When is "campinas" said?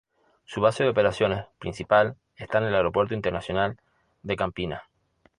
4.35-4.81